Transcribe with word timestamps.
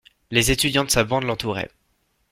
Les 0.31 0.49
étudiants 0.49 0.83
de 0.83 0.89
sa 0.89 1.03
bande 1.03 1.25
l'entouraient. 1.25 1.69